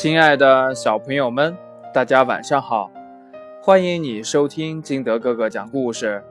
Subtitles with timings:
[0.00, 1.54] 亲爱的小朋友们，
[1.92, 2.90] 大家晚上好！
[3.62, 6.24] 欢迎你收听金德哥哥讲故事。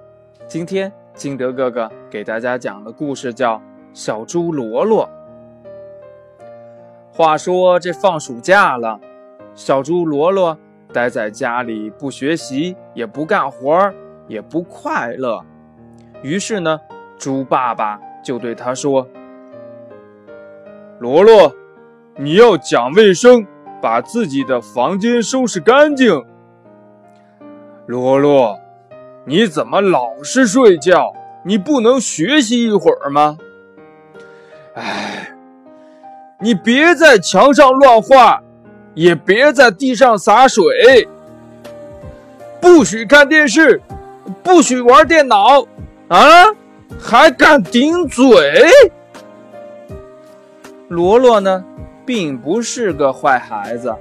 [0.47, 3.57] 今天金德哥哥给大家讲的故事叫
[3.93, 5.07] 《小猪罗罗》。
[7.13, 8.99] 话说这放暑假了，
[9.53, 10.57] 小猪罗罗
[10.91, 13.93] 待在家里不学习，也不干活，
[14.27, 15.45] 也不快乐。
[16.23, 16.81] 于是呢，
[17.19, 19.07] 猪爸爸就对他说
[20.97, 21.55] ：“罗罗。”
[22.21, 23.47] 你要讲卫生，
[23.81, 26.23] 把自己的房间收拾干净。
[27.85, 28.59] 罗罗，
[29.25, 31.13] 你怎么老是睡觉？
[31.45, 33.37] 你不能学习一会儿吗？
[34.75, 35.33] 哎，
[36.39, 38.41] 你别在墙上乱画，
[38.93, 41.07] 也别在地上洒水。
[42.61, 43.81] 不许看电视，
[44.43, 45.65] 不许玩电脑，
[46.09, 46.45] 啊，
[46.99, 48.67] 还敢顶嘴？
[50.89, 51.63] 罗罗呢？
[52.09, 53.95] 并不是个坏孩子，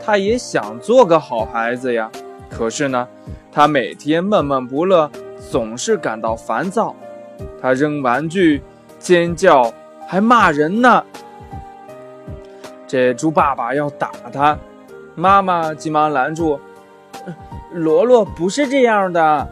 [0.00, 2.08] 他也想做个好孩子呀。
[2.48, 3.08] 可是呢，
[3.50, 5.10] 他每天闷闷不乐，
[5.50, 6.94] 总是感到烦躁。
[7.60, 8.62] 他扔玩具、
[9.00, 9.74] 尖叫，
[10.06, 11.02] 还骂人呢。
[12.86, 14.56] 这猪爸爸要打他，
[15.16, 16.60] 妈妈急忙拦住
[17.74, 19.48] ：“罗罗不是这样的。”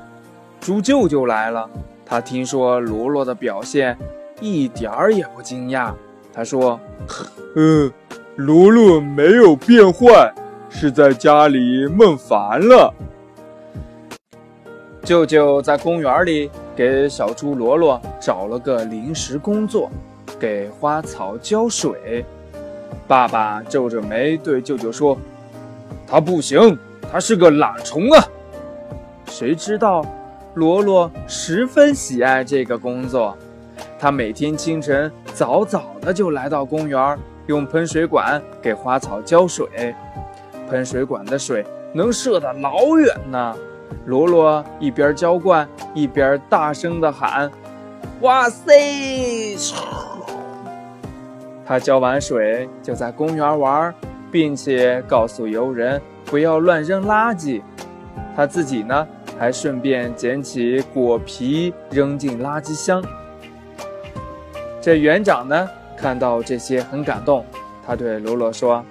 [0.63, 1.69] 猪舅舅来了，
[2.05, 3.99] 他听说罗罗的表现，
[4.41, 5.93] 一点儿也不惊讶。
[6.37, 6.79] 他说。
[7.57, 7.91] 嗯，
[8.37, 10.31] 罗罗没有变坏，
[10.69, 12.93] 是在家里闷烦了。
[15.03, 19.91] 舅舅在公园里给小猪罗罗找了个临时工作，
[20.39, 22.23] 给花草浇水。
[23.07, 25.17] 爸爸皱着眉对舅舅说
[26.07, 26.77] ：“他不行，
[27.11, 28.23] 他是个懒虫啊。”
[29.31, 30.05] 谁知道，
[30.55, 33.37] 罗罗十分喜爱这个工作。
[33.99, 37.19] 他每天清晨早早的就来到公园。
[37.47, 39.95] 用喷水管给花草浇水，
[40.69, 43.55] 喷水管的水能射得老远呢。
[44.07, 47.49] 罗罗一边浇灌，一边大声地喊
[48.23, 48.73] ：“哇塞！”
[51.65, 53.95] 他浇完水就在公园玩，
[54.29, 57.63] 并且告诉游人不要乱扔垃圾。
[58.35, 59.07] 他自己呢，
[59.39, 63.01] 还顺便捡起果皮扔进垃圾箱。
[64.87, 65.69] 这园长呢？
[65.97, 67.45] 看到这些很感动，
[67.85, 68.85] 他对罗罗说：“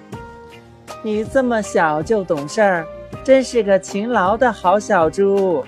[1.02, 2.86] 你这么小就懂事儿，
[3.24, 5.64] 真是个勤劳的好小猪。”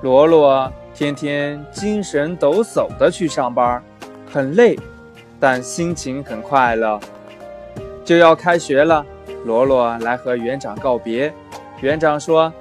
[0.00, 3.82] 罗罗天天精神抖擞的去上班，
[4.32, 4.78] 很累，
[5.40, 7.00] 但心情很快乐。
[8.04, 9.04] 就要开学了，
[9.44, 11.34] 罗罗来和园长告别。
[11.80, 12.52] 园长说：“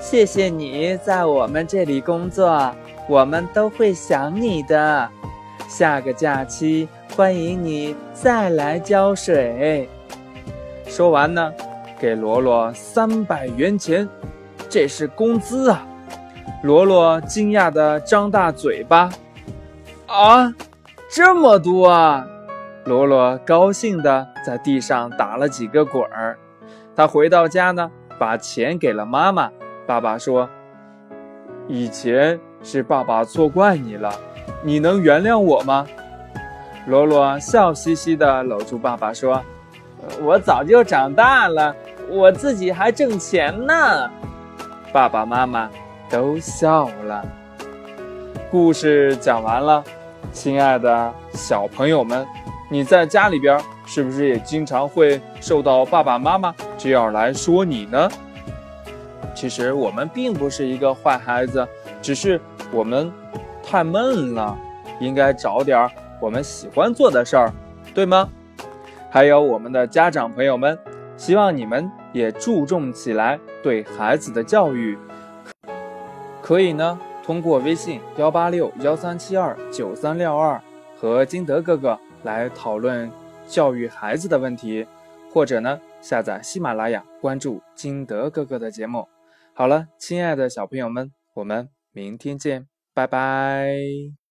[0.00, 2.74] 谢谢你在我们这里工作，
[3.08, 5.08] 我们都会想你的。”
[5.66, 9.88] 下个假期，欢迎你再来浇水。
[10.86, 11.52] 说完呢，
[11.98, 14.08] 给罗罗三百元钱，
[14.68, 15.86] 这是工资啊！
[16.62, 19.10] 罗罗惊讶地张大嘴巴
[20.06, 20.54] ：“啊，
[21.08, 22.26] 这么多啊！”
[22.84, 26.38] 罗罗高兴地在地上打了几个滚儿。
[26.94, 29.50] 他回到家呢，把钱给了妈妈。
[29.86, 30.48] 爸爸说
[31.66, 34.12] ：“以前是爸爸错怪你了。”
[34.66, 35.86] 你能原谅我吗？
[36.86, 39.42] 罗罗笑嘻嘻地搂住爸爸说
[40.22, 41.74] ：“我早就长大了，
[42.10, 44.10] 我自己还挣钱呢。”
[44.92, 45.70] 爸爸妈妈
[46.08, 47.24] 都笑了。
[48.50, 49.82] 故事讲完了，
[50.32, 52.26] 亲爱的小朋友们，
[52.70, 58.08] 你在家里边是不是也经常会受到爸爸妈妈这样来说你呢？
[59.34, 61.66] 其实我们并不是一个坏孩子，
[62.00, 62.40] 只是
[62.72, 63.12] 我们。
[63.66, 64.54] 太闷了，
[65.00, 67.50] 应该找点我们喜欢做的事儿，
[67.94, 68.28] 对吗？
[69.10, 70.78] 还有我们的家长朋友们，
[71.16, 74.98] 希望你们也注重起来对孩子的教育。
[76.42, 80.60] 可以呢，通过微信幺八六幺三七二九三六二
[81.00, 83.10] 和金德哥哥来讨论
[83.46, 84.86] 教育孩子的问题，
[85.32, 89.08] 或者呢，下载喜马拉雅关注金德哥哥的节目。
[89.54, 92.68] 好了，亲爱的小朋友们，我们明天见。
[92.92, 94.23] 拜拜。